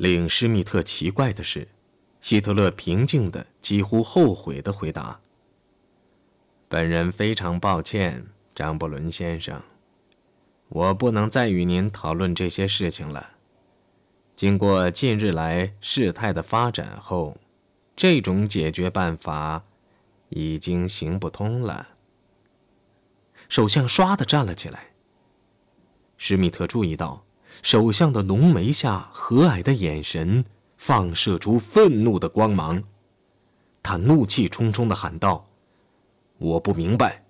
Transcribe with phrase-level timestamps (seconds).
[0.00, 1.68] 令施密特奇怪的是，
[2.22, 5.20] 希特勒平静的、几乎后悔的回答
[6.70, 9.62] ：“本人非常抱歉，张伯伦先生，
[10.70, 13.32] 我不能再与您讨论这些事情了。
[14.34, 17.36] 经过近日来事态的发展后，
[17.94, 19.66] 这种解决办法
[20.30, 21.90] 已经行不通了。”
[23.50, 24.92] 首相唰的站了起来。
[26.16, 27.26] 施密特注意到。
[27.62, 30.44] 首相的浓眉下和蔼的眼神
[30.76, 32.82] 放射出愤怒的光芒，
[33.82, 35.48] 他怒气冲冲地喊道
[36.38, 37.24] ：“我不明白，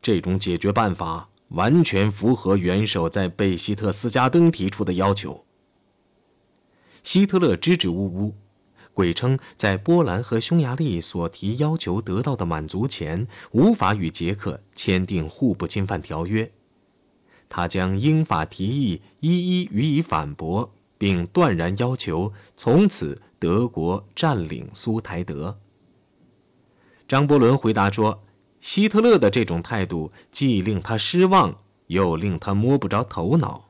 [0.00, 5.44] 这种解决办法完全符合元首在贝希特斯加登提出的要求。”
[7.02, 8.34] 希特勒支支吾吾，
[8.94, 16.50] 鬼称在波兰和匈牙利所提要求得到的满足前，无法与捷克签订互不侵犯条约。
[17.48, 25.58] 他将英法提议一一予以反驳，并断然要求从此德国占领苏台德。
[27.06, 28.24] 张伯伦回答说
[28.60, 31.54] ：“希特勒的这种态度既令他失望，
[31.88, 33.68] 又令他摸不着头脑。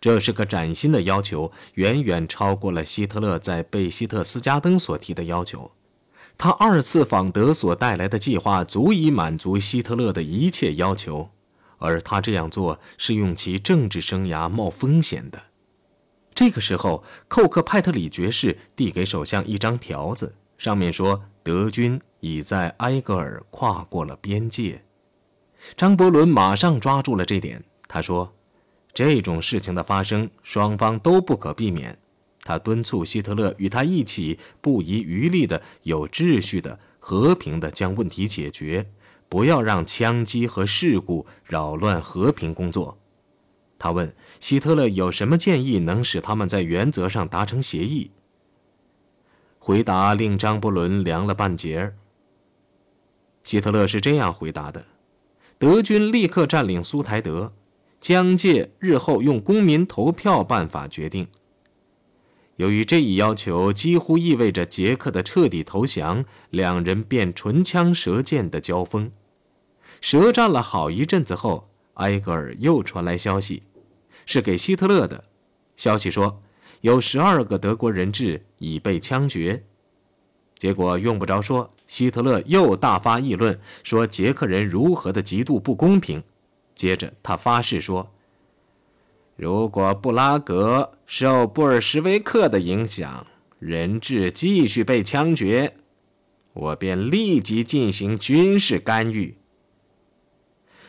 [0.00, 5.70] 这是个崭新的要求，远远超过了希特勒在贝希特斯加登所提的要求。
[6.36, 11.30] 他二次访德所带来的计划足以满足希特勒的一切要求。”
[11.84, 15.42] 而他这样做是用其政治生涯冒风险的。
[16.34, 24.82] 这个时候，寇克派特里爵士递给首相一张条子，上面说德军已在埃格尔跨过了边界。
[25.76, 28.34] 张伯伦马上抓住了这点，他说
[28.92, 31.98] ：“这种事情的发生，双方都不可避免。”
[32.42, 38.86] 他敦促希特勒与他一起不遗余力的、有秩序的、和平的将问题解决。
[39.28, 42.98] 不要让枪击和事故扰乱和平工作。
[43.78, 48.10] 他问希特勒有什么建议能使他们在原则上达成协议。
[49.58, 51.96] 回答令张伯伦凉了半截儿。
[53.42, 54.86] 希特勒是这样回答的：
[55.58, 57.52] 德军立刻占领苏台德，
[58.00, 61.28] 将借日后用公民投票办法决定。
[62.56, 69.10] 由于这一要求几乎意味着杰克的彻底投降，两人便唇枪舌剑的交锋。
[70.00, 73.62] 舌战了好一阵子后，埃格尔又传来消息，
[74.24, 75.24] 是给希特勒的。
[75.76, 76.40] 消息说，
[76.82, 79.64] 有十二个德国人质已被枪决。
[80.56, 86.22] 结果用不着说，希特勒又大发议论，说捷克人如何的极度不公平。
[86.76, 88.13] 接着他发誓说，
[89.36, 93.26] 如果布拉格受布尔什维克的影响，
[93.58, 95.74] 人质继续被枪决，
[96.52, 99.36] 我便立即进行军事干预。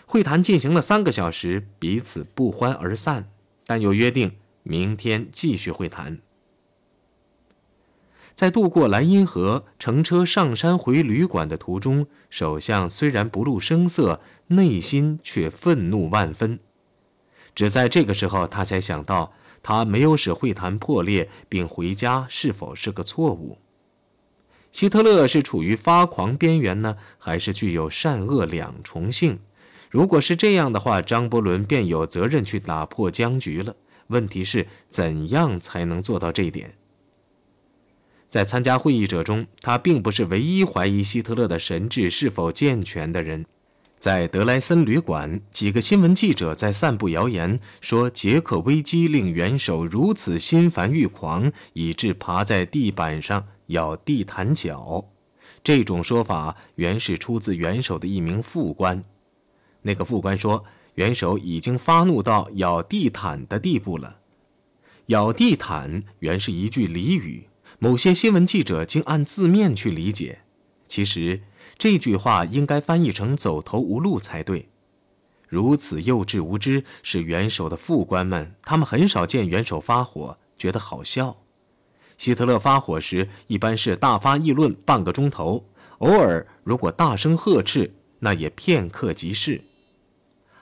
[0.06, 3.30] 会谈进行了三个小时，彼此不欢而散，
[3.66, 6.20] 但又约定明天继续会谈。
[8.36, 16.60] 在渡过莱茵河、乘车上山回旅馆的途中，首相虽然不露声色，内心却愤怒万分。
[17.56, 19.34] 只在这个时候，他才想到，
[19.64, 23.58] 他没有使会谈破裂并回家是否是个错误。
[24.72, 29.40] 希特勒是处于发狂边缘呢，还是具有善恶两重性？
[29.90, 33.74] 如果是这样的话，张伯伦便有责任去打破僵局了。
[34.08, 36.76] 问题是怎样才能做到这一点？
[38.28, 43.46] 在参加会议者中，他并不是唯一怀疑希特勒的神智是否健全的人。
[43.98, 55.06] 在德莱森旅馆，几个新闻记者在散布谣言，说杰克危机令元首如此心烦欲狂，以致爬在地板上咬地毯脚。
[55.64, 59.04] 这种说法原是出自元首的一名副官。
[59.82, 60.64] 那个副官说
[60.96, 64.18] ：“元首已经发怒到咬地毯的地步了。”
[65.08, 67.48] 咬地毯原是一句俚语，
[67.80, 70.42] 某些新闻记者竟按字面去理解。
[70.88, 71.42] 其实
[71.78, 74.70] 这句话应该翻译成“走投无路”才对。
[75.48, 81.38] 如此幼稚无知，是元首的副官们，他们很少见元首发火，觉得好笑。
[82.18, 85.66] 希特勒发火时，一般是大发议论半个钟头，
[86.00, 89.64] 偶尔如果大声呵斥，那也片刻即逝。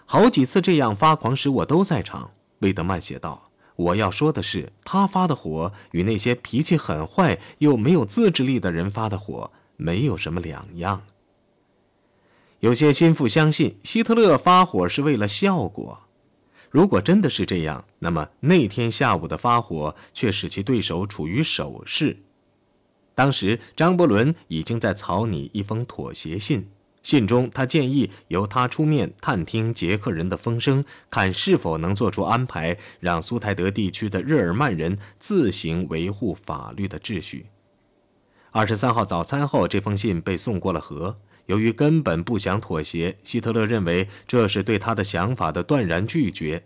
[0.06, 2.32] 好几次这样发狂时，我都在场。
[2.60, 11.04] 魏德曼写道：“我要说的是，他发的火与那些脾气很坏又没有自制力的人发的火没有什么两样。
[12.60, 16.00] 有些心腹相信希特勒发火是为了效果。
[16.70, 22.18] 如果真的是这样，那么那天下午的发火却使其对手处于守势。
[23.14, 26.68] 当时张伯伦已经在草拟一封妥协信。”
[27.04, 37.48] 信中，他建议由他出面探听捷克人的风声，看是否能做出安排，让苏台德地区的日耳曼人自行维护法律的秩序。
[38.56, 41.18] 二十三号早餐后，这封信被送过了河。
[41.48, 46.64] 由于根本不想妥协，希特勒认为这是对他的想法的断然拒绝。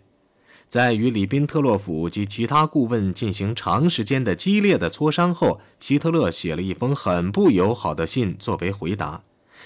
[0.68, 9.22] 在与里宾特洛甫及其他顾问进行长时间的激烈的磋商后，希特勒写了一封很不友好的信作为回答。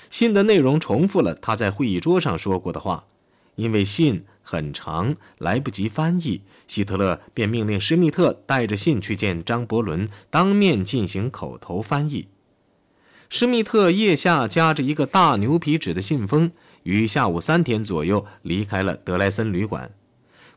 [0.09, 3.07] 信的内容重复了他在会议桌上说过的话，
[3.57, 12.29] 因为信很长，来不及翻译，希特勒便命令施密特带着信去见张伯伦，当面进行口头翻译。
[13.29, 16.53] 施密特腋下夹着一个大牛皮纸的信封，
[16.83, 19.95] 于下午三点左右离开了德莱森旅馆。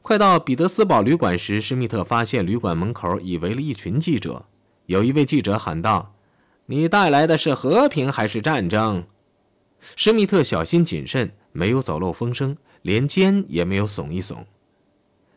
[0.01, 4.45] 快到彼得斯堡旅馆时，施密特发现旅馆门口已围了一群记者，
[4.87, 6.15] 有一位记者喊道
[6.67, 9.05] ：“你带来的是和平还是战争？”
[9.95, 14.37] 施密特小心谨慎，没有走漏风声，连肩也没有耸一耸。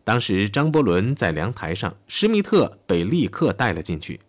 [0.04, 4.20] 当时张伯伦在凉台上，施密特被立刻带了进去。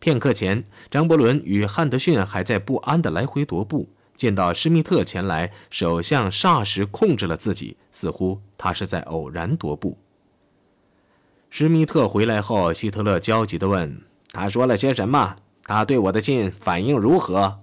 [0.00, 9.96] 片刻前，张伯伦与汉德逊还在不安地来回踱步，见到施密特前来，首相霎时控制了自己，似乎他是在偶然踱步。
[11.50, 14.02] 施密特回来后，希特勒焦急地问
[14.34, 15.36] ：“他说了些什么？
[15.62, 17.60] 他对我的信反应如何？”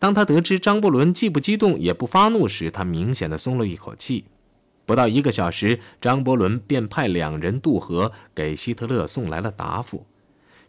[0.00, 4.24] 当他得知张伯伦既不激动也不发怒时，他明显的松了一口气。
[4.86, 10.06] 不到一个小时，张伯伦便派两人渡河，给希特勒送来了答复。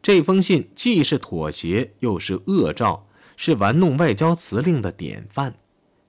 [0.03, 3.07] 这封信既是妥协，又是恶兆，
[3.37, 5.55] 是玩弄外交辞令的典范。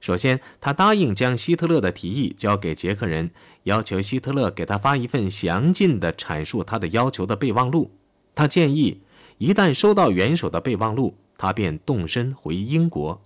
[0.00, 3.30] 首先，他答应将希特勒的提议交给捷克人，
[3.62, 7.92] 要求希特勒给他发一份详尽的阐述他的要求的备忘录。
[8.34, 9.00] 他建议，
[9.38, 13.20] 一旦收到元首的备忘录，他便动身回英国。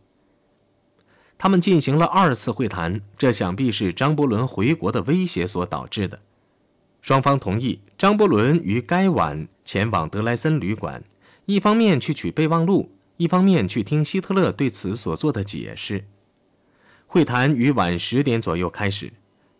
[1.36, 6.22] 他们进行了二次会谈，这想必是张伯伦回国的威胁所导致的。
[7.02, 11.04] 双方同意张伯伦于该晚前往德莱森旅馆，
[11.44, 16.06] 一方面去取备忘录，一方面去听希特勒对此所做的解释。
[17.06, 19.12] 会谈于晚十点左右开始。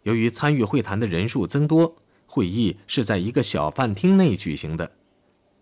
[0.05, 4.93] 由于参与会谈的人数增多，会议是在一个小饭厅内举行的。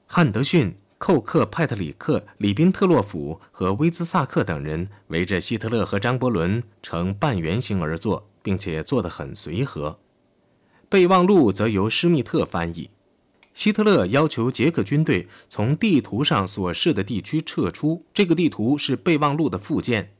[0.06, 0.76] 汉德逊。
[1.04, 9.98] 寇克、派特里克、里宾特洛甫和威兹萨克等人围着希特勒和张伯伦呈半圆形而坐，并且坐得很随和。
[10.88, 12.88] 备忘录则由施密特翻译。
[13.52, 20.14] 希特勒要求捷克军队从地图上所示的地区撤出，这个地图是备忘录的附件。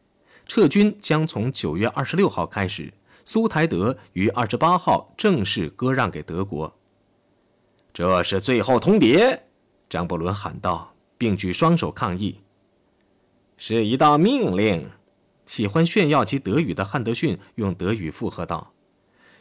[0.46, 2.92] 撤军将从九月二十六号开始，
[3.24, 6.76] 苏台德于二十八号正式割让给德国。
[7.94, 9.38] 这是最后通牒。
[9.94, 12.40] 张伯伦喊道，并举双手抗议
[13.56, 14.90] ：“是一道命令。”
[15.46, 18.72] 喜欢炫耀其德语的汉德逊用德语附和道：“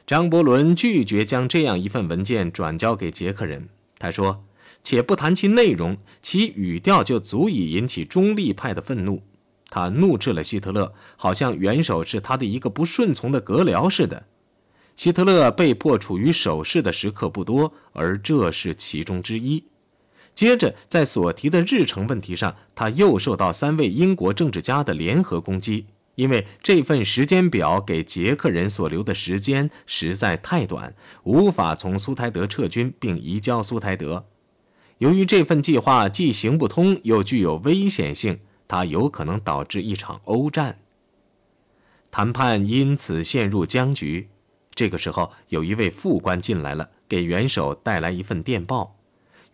[0.06, 3.68] 张伯伦拒绝将这样一份文件转交给捷克人。
[3.98, 4.46] 他说，
[4.84, 9.24] 且不谈其内容，其语调就足以引起中立派的愤怒。
[9.70, 14.28] 他怒斥了希特勒，好像元首是他的一个不顺从的阁僚似的。
[14.96, 19.64] 希特勒被迫处于守势的时刻不多，而这是其中之一。”
[20.36, 25.86] 接着，在所提的日程问题上，他又受到三位英国政治家的联合攻击，
[26.16, 34.26] 因为这份时间表给捷克人所留的时间实在太短，无法从苏台德撤军并移交苏台德。
[34.98, 40.80] 由于这份计划既行不通又具有危险性，它有可能导致一场欧战。
[42.10, 44.30] 谈判因此陷入僵局。
[44.76, 48.93] 这个时候，有一位副官进来了，给元首带来一份电报。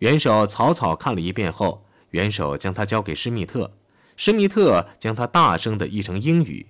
[0.00, 3.72] 元首草草看了一遍后，元首将它交给施密特，
[4.16, 6.66] 施密特将它大声地译成英语。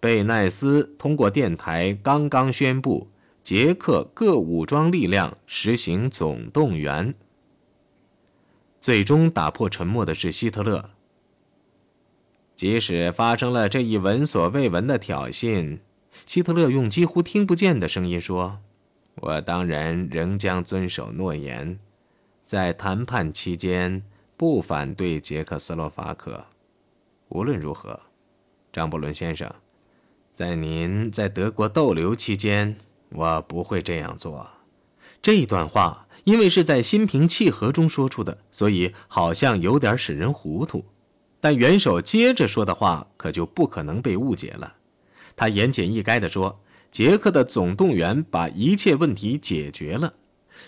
[0.00, 3.10] 贝奈斯通过电台刚刚宣布，
[3.42, 7.14] 捷克各武装力量实行总动员。
[8.80, 10.90] 最终打破沉默的是希特勒。
[12.54, 15.80] 即使发生了这一闻所未闻的挑衅，
[16.24, 18.60] 希特勒用几乎听不见的声音说
[19.20, 21.78] ：“我当然仍将遵守诺言。”
[22.46, 24.04] 在谈判期间，
[24.36, 26.44] 不反对捷克斯洛伐克。
[27.30, 27.98] 无论如何，
[28.72, 29.52] 张伯伦先生，
[30.32, 32.76] 在您在德国逗留期间，
[33.08, 34.48] 我不会这样做。
[35.20, 40.84] 这一段话因为是在心平气和中说出的，所以好像有点使人糊涂。
[41.40, 44.76] 但元首接着说的话可就不可能被误解了。
[45.34, 46.60] 他言简意赅地说
[46.92, 50.14] ：“捷克的总动员把一切问题解决了。”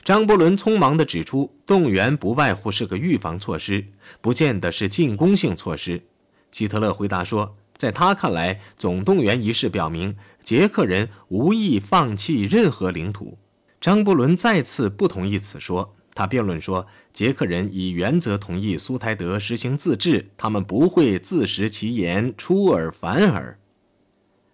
[0.08, 3.84] 张伯伦匆忙地指出，动员不外乎是个预防措施，
[4.22, 6.02] 不见得是进攻性措施。
[6.50, 13.36] 希特勒回答说：“在他看来，总动员仪式表明捷克人无意放弃任何领土。
[13.82, 23.58] 张伯伦再次不同意此说，他辩论说，捷克人以原则同意苏台德实行自治，他们不会自食其言，出尔反尔。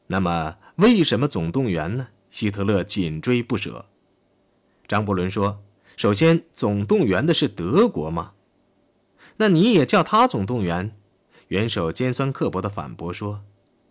[0.09, 2.09] 那么，为什么总动员呢？
[2.29, 3.87] 希特勒紧追不舍。
[4.87, 5.63] 张伯伦说
[5.97, 8.33] ：“首先，总动员的是德国吗？
[9.39, 10.97] 那你也叫他总动员？”
[11.49, 13.43] 元首尖酸刻薄地反驳说，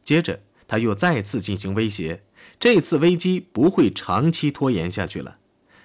[0.04, 2.24] 接着他又再次进行威胁，
[2.60, 5.38] 这次危机不会长期拖延下去了。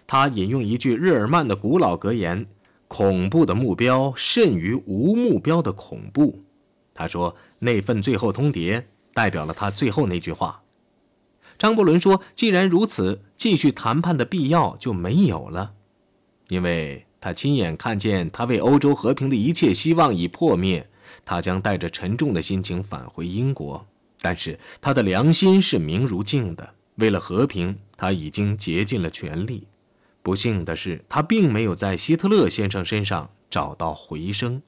[0.06, 2.46] 他引用一句日耳曼的古老格言
[2.88, 6.40] ：“恐怖的目标甚于无目标的恐怖。”
[6.94, 10.62] 他说，那份最后通牒代表了他最后那句话。
[11.58, 15.72] 张伯伦说：“既然如此，继续谈判的必要就没有了，
[16.48, 20.88] 因为他亲眼看见他为欧洲和平的一切希望已破灭。”
[21.24, 23.86] 他将带着沉重的心情返回英国，
[24.20, 26.74] 但是他的良心是明如镜的。
[26.96, 29.66] 为了和平，他已经竭尽了全力。
[30.22, 34.60] 不幸的是，他并没有在希特勒先生身上找到回声。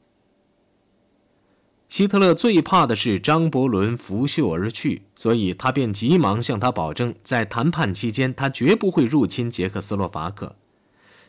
[1.90, 10.54] 希特勒最怕的是张伯伦拂袖而去，所以他便急忙向他保证，在谈判期间，他绝不会入侵捷克斯洛伐克。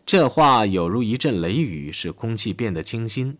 [0.05, 3.39] 这话有如一阵雷雨，使空气变得清新。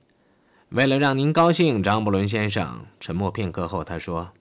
[0.70, 4.32] 为了让您高兴，张伯伦先生沉默片刻后，他说：“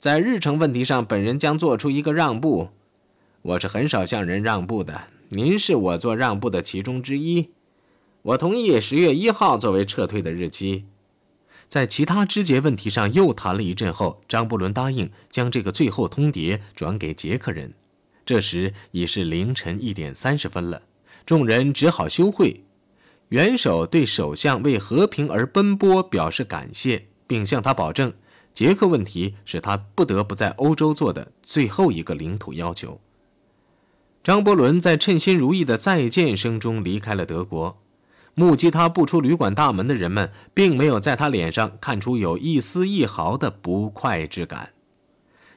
[0.00, 2.70] 在日程问题上，本人将做出一个让步。
[3.42, 7.50] 我是很少向人让步的，您是我做让步的其中之一。
[8.22, 10.86] 我同意十月一号作为撤退的日期。”
[11.70, 17.72] 在其他枝节问题上又谈了一阵后，张伯伦答应将这个最后通牒转给捷克人。
[18.26, 20.82] 这时已是凌晨一点三十分了，
[21.24, 22.64] 众人只好休会。
[23.28, 28.12] 元首对首相为和平而奔波表示感谢，并向他保证，
[28.52, 33.00] 捷克问题是他不得不在欧洲做的最后一个领土要求。
[34.24, 37.80] 张伯伦在称心如意的再见声中离开了德国。
[38.40, 44.70] 目击他步出旅馆大门的人们，并没有在他脸上看出有一丝一毫的不快之感。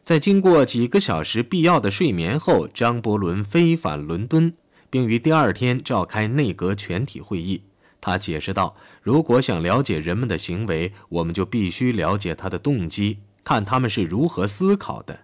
[0.04, 4.54] 在经过几个小时必要的睡眠后，张伯伦飞返伦敦。
[4.94, 7.63] 并于第二天召开内阁全体会议。
[8.00, 15.22] 他解释道：“如果想了解人们的行为，我们就必须了解他的动机，看他们是如何思考的。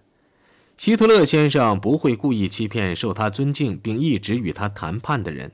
[0.76, 5.52] 希特勒先生不会故意欺骗受他尊敬并一直与他谈判的人。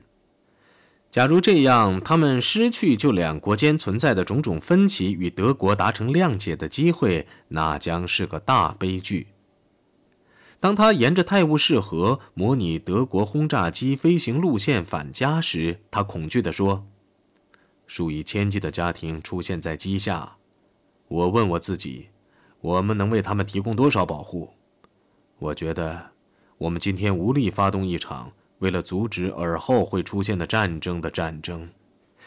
[1.09, 9.27] 假如这样，他们失去就两国间存在的种种分歧与德国达成谅解的机会，那将是个大悲剧。”
[10.59, 16.87] 当他沿着泰晤士河模拟德国轰炸机飞行路线返家时，他恐惧地说
[17.85, 20.37] ：“数以千计的家庭出现在机下，
[21.07, 22.07] 我问我自己，
[22.59, 24.49] 我们能为他们提供多少保护？
[25.37, 26.09] 我觉得，
[26.57, 31.69] 我们今天无力发动一场为了阻止尔后会出现的战争的战争。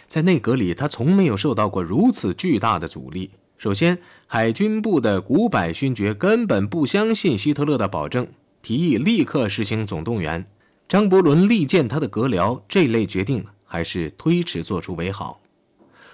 [0.06, 8.26] 在内阁里，他从没有受到过如此巨大的阻力。”首先，海军部的古柏勋爵根本不相信希特勒的保证，
[8.62, 10.46] 提议立刻实行总动员。
[10.88, 15.40] 张伯伦力荐他的阁僚，这类决定还是推迟做出为好。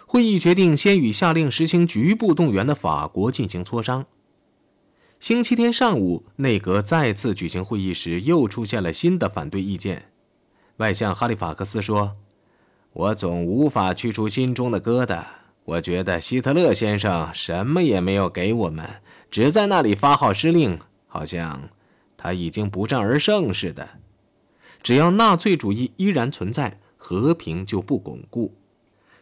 [0.07, 4.05] 会议决定先与下令实行局部动员的法国进行磋商。
[5.19, 10.11] 星期天上午，内阁再次举行会议时，又出现了新的反对意见。
[10.77, 12.17] 外相哈利法克斯说
[12.93, 15.25] ：“我总无法去除心中的疙瘩。”
[15.65, 21.71] 我觉得希特勒先生什么也没有给我们，只在那里发号施令，好像
[22.17, 23.89] 他已经不战而胜似的。
[24.81, 28.55] 只要纳粹主义依然存在，和平就不巩固。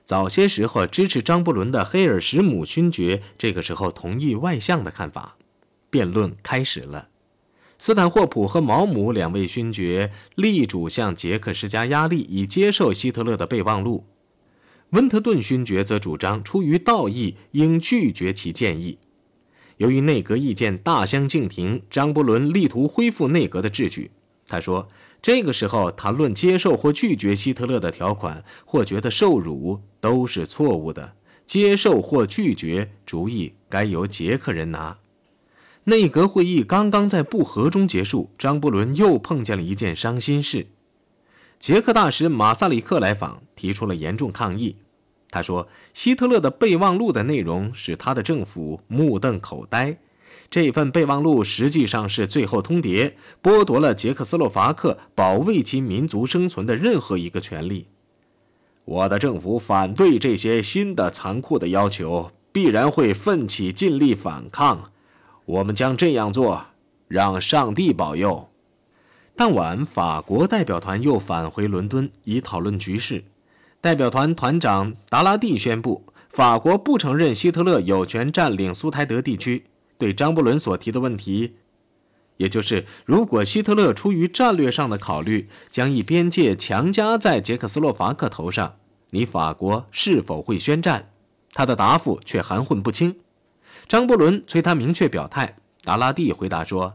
[0.05, 5.37] 早些时候支持张伯伦的黑尔什姆勋爵，这个时候同意外相的看法。
[5.95, 7.07] 辩论开始了。
[7.79, 14.05] 斯坦霍普和毛姆两位勋爵力主向杰克施加压力，以接受希特勒的备忘录。
[14.91, 18.99] 温特顿勋爵则主张，出于道义，应拒绝其建议。
[19.77, 24.11] 由于内阁意见大相径庭，张伯伦力图恢复内阁的秩序。
[24.49, 24.89] 他说
[25.23, 31.13] ：“这个时候谈论接受或拒绝希特勒的条款，或觉得受辱，都是错误的。
[31.47, 34.99] 接受或拒绝，主意该由捷克人拿。”
[35.87, 40.69] 内阁会议刚刚在不和中结束，张伯伦又碰见了一件伤心事。
[41.59, 44.77] 捷克大使马萨里克来访，提出了严重抗议。
[45.31, 49.99] 他说：“希特勒的备忘录的内容使他的政府目瞪口呆。
[50.49, 53.13] 这份备忘录实际上是最后通牒，
[53.43, 57.89] 剥夺了捷克斯洛伐克保卫其民族生存的任何一个权利。
[58.85, 64.93] 我的政府反对这些新的残酷的要求，必然会奋起尽力反抗。
[65.47, 66.65] 我们将这样做，
[67.09, 68.49] 让上帝保佑。
[69.37, 73.25] 当晚，法国代表团又返回伦敦，以讨论局势。
[73.81, 79.65] 代表团团长达拉蒂宣布，法国不承认希特勒有权占领苏台德地区。
[79.99, 81.57] 对张伯伦所提的问题，
[82.39, 88.77] 也就是如果希特勒出于战略上的考虑，将一边界强加在捷克斯洛伐克头上，
[89.11, 91.11] 你法国是否会宣战？
[91.53, 93.17] 他的答复却含混不清。
[93.87, 96.95] 张伯伦催他明确表态，达拉蒂回答说，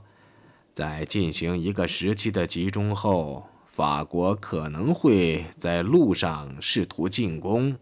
[0.74, 3.46] 在进行一个时期的集中后。
[3.72, 7.78] 法国可能会在路上试图进攻。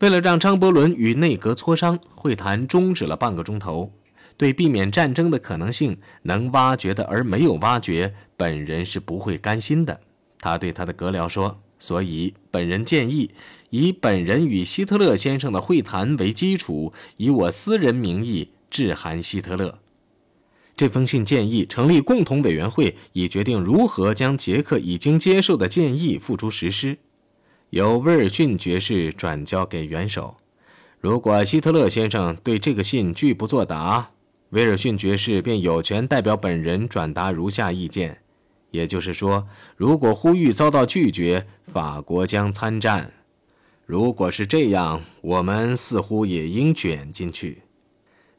[0.00, 3.92] 为了让张伯伦与内阁磋商，会谈终止了半个钟头。
[4.36, 10.00] 对避免战争的可能性，能挖掘的而没有挖掘，本人是不会甘心的。
[10.40, 13.30] 他对他的阁僚说：“所以，本人建议
[13.70, 19.78] 以本人与希特勒先生的会谈为基础，以我私人名义致函希特勒。”
[20.76, 26.98] 这封信建议成立共同委员会，以决定如何将捷克已经接受的建议付诸实施，
[27.70, 30.36] 由威尔逊爵士转交给元首。
[31.00, 34.10] 如果希特勒先生对这个信拒不作答，
[34.50, 38.22] 威尔逊爵士便有权代表本人转达如下意见：
[38.70, 43.10] 也就是说，如果呼吁遭到拒绝，法国将参战；
[43.86, 47.62] 如果是这样，我们似乎也应卷进去。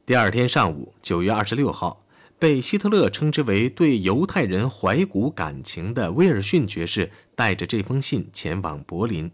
[0.05, 2.05] 第二天上午，九月二十六号。
[2.39, 9.29] 被希特勒称之为对犹太人怀古感情的威尔逊爵士带着这封信前往柏林。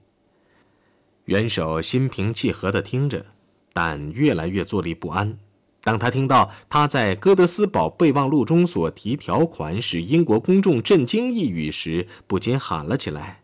[1.25, 3.27] 元首心平气和地听着，
[3.73, 5.37] 但越来越坐立不安。
[5.85, 13.43] 当他听到他在哥德斯堡备忘录中所提条款使英国公众震惊一语时，不禁喊了起来：“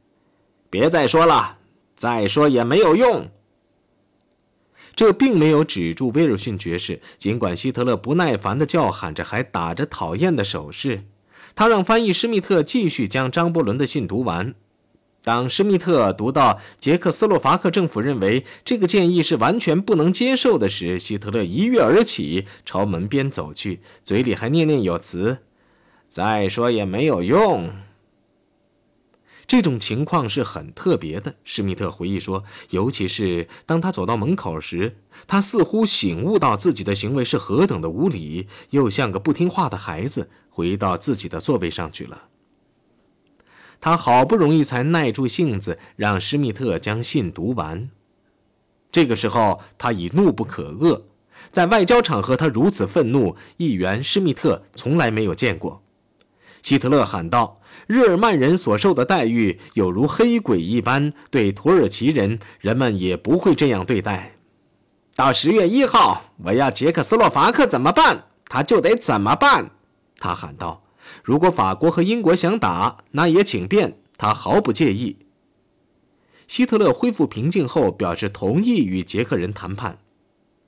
[0.67, 1.60] 别再说了，
[1.95, 3.29] 再说也没有用。”
[4.95, 11.03] 这并没有止住威尔逊爵士，尽管希特勒不耐烦地叫喊着，还打着讨厌的手势。
[11.53, 14.55] 他让翻译施密特继续将张伯伦的信读完。
[15.23, 25.39] 当施密特读到捷克斯洛伐克政府认为这个建议是完全不能接受的时，希特勒一跃而起，朝门边走去，嘴里还念念有词
[26.07, 27.69] ：“再说也没有用。”
[29.45, 34.95] 这种情况是很特别的，施密特回忆说，尤其是当他走到门口时，
[35.27, 42.29] 他似乎醒悟到自己的行为是何等的无理，又像个不听话的孩子，回到自己的座位上去了。
[43.82, 47.89] 他好不容易才耐住性子，让施密特将信读完。
[48.91, 51.02] 这个时候，他已怒不可遏，
[51.52, 55.82] 在外交场合，他如此愤怒，议员施密特从来没有见过。
[56.62, 57.58] 希特勒喊道。
[57.88, 64.36] 日耳曼人所受的待遇有如黑鬼一般，对土耳其人，人们也不会这样对待。
[65.15, 69.72] 到十月一号，我要捷克斯洛伐克怎么办，他就得怎么办。
[70.20, 70.84] 他喊道
[71.24, 75.17] ：“如果法国和英国想打，那也请便。”他毫不介意。
[76.45, 79.97] 希特勒恢复平静后，表示同意与捷克人谈判，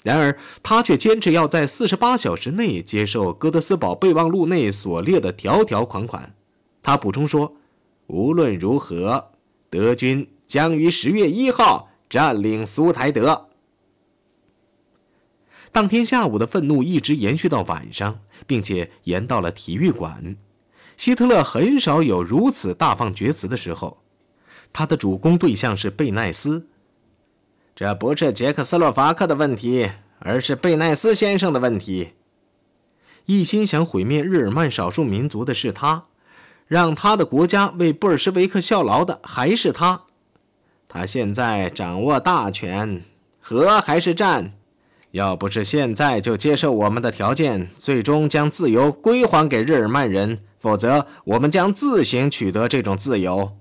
[0.02, 6.34] 然而他却坚持要在四十八小时内接受哥德斯堡备忘录内所列的条条款款。
[6.82, 7.56] 他补充说
[8.08, 9.32] ：“无论如何，
[9.70, 13.50] 德军将于十月一号占领苏台德。”
[15.74, 20.38] 当天下午的愤怒一直延续到晚上，并且延到了体育馆。
[20.96, 23.98] 希特勒很少有如此大放厥词的时候。
[24.72, 26.68] 他的主攻对象是贝奈斯。
[27.76, 32.14] 这不是捷克斯洛伐克的问题，而是贝奈斯先生的问题。
[33.26, 36.06] 一心想毁灭日耳曼少数民族的是他。
[36.66, 40.04] 让他的国家为布尔什维克效劳的还是他，
[40.88, 43.04] 他现在掌握大权，
[43.40, 44.54] 和还是战？
[45.14, 53.56] 要不是现在就接受我们的条件，最终将自由归还给日耳曼人，否则我们将自行取得这种自由。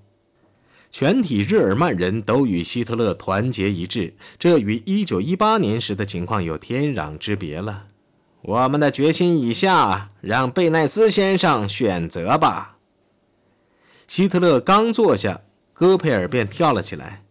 [0.91, 7.88] 全体日耳曼人都与希特勒团结一致，这与1918年时的情况有天壤之别了。
[8.41, 12.79] 我们的决心已下，让贝奈斯先生选择吧。
[14.09, 15.43] 希特勒刚坐下，
[15.75, 17.23] 戈培尔便跳了起来。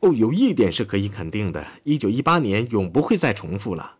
[0.00, 3.96] 哦，有一点是可以肯定的：一九一八年永不会再重复了。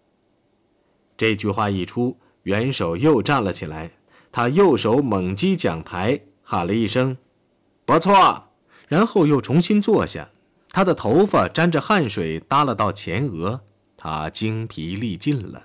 [1.16, 3.92] 这句话一出，元首又站了起来，
[4.30, 7.16] 他右手猛击讲台，喊了一声
[7.84, 8.44] ：“不错。”
[8.86, 10.30] 然后又重新坐下。
[10.70, 13.62] 他的头发沾着汗水耷了到前额，
[13.96, 15.64] 他精疲力尽了。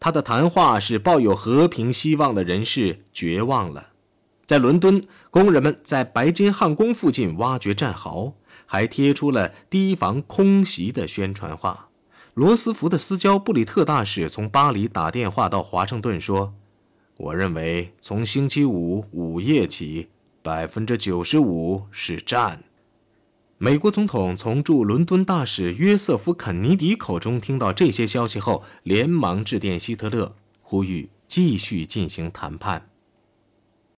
[0.00, 3.88] 他的谈话使抱有和平希望的人士绝望了。
[4.44, 8.34] 在伦敦，工人们在白金汉宫附近挖掘战壕，
[8.66, 11.88] 还贴出了提防空袭的宣传画。
[12.34, 16.52] 罗斯福的私交布里特大使从巴黎打电话到华盛顿说
[17.16, 20.08] ：“我认为从星期五午夜起，
[20.42, 22.62] 百分之九十五是战。”
[23.58, 32.90] 美国总统从驻伦敦大使约瑟夫·肯尼迪口中听到这些消息后，连忙致电希特勒，呼吁继续进行谈判。